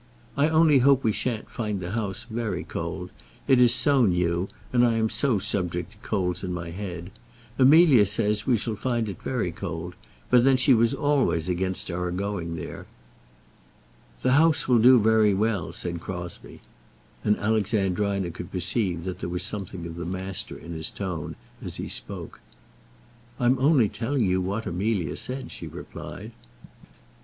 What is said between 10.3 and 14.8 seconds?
but then she was always against our going there." "The house will